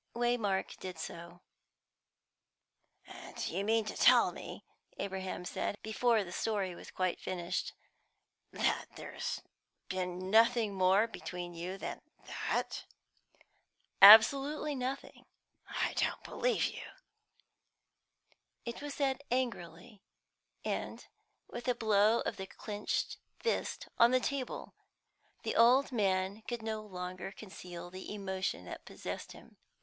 Waymark 0.15 0.77
did 0.79 0.97
so. 0.97 1.41
"And 3.05 3.37
you 3.47 3.63
mean 3.63 3.85
to 3.85 3.95
tell 3.95 4.31
me," 4.31 4.65
Abraham 4.97 5.45
said, 5.45 5.75
before 5.83 6.23
the 6.23 6.31
story 6.31 6.73
was 6.73 6.89
quite 6.89 7.19
finished, 7.19 7.73
"that 8.51 8.87
there's 8.95 9.43
been 9.89 10.31
nothing 10.31 10.73
more 10.73 11.05
between 11.05 11.53
you 11.53 11.77
than 11.77 12.01
that?" 12.25 12.85
"Absolutely 14.01 14.73
nothing." 14.73 15.27
"I 15.67 15.93
don't 15.93 16.23
believe 16.23 16.65
you." 16.65 16.81
It 18.65 18.81
was 18.81 18.95
said 18.95 19.21
angrily, 19.29 20.01
and 20.65 21.05
with 21.47 21.67
a 21.67 21.75
blow 21.75 22.21
of 22.21 22.37
the 22.37 22.47
clenched 22.47 23.17
fist 23.39 23.87
on 23.99 24.09
the 24.09 24.19
table. 24.19 24.73
The 25.43 25.55
old 25.55 25.91
man 25.91 26.41
could 26.47 26.63
no 26.63 26.81
longer 26.81 27.31
conceal 27.31 27.91
the 27.91 28.11
emotion 28.11 28.65
that 28.65 28.83
possessed 28.85 29.33
him. 29.33 29.57